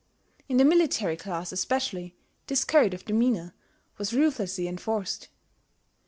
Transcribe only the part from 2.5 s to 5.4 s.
code of demeanour was ruthlessly enforced.